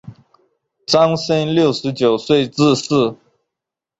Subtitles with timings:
[0.87, 3.15] 张升六十九岁致仕。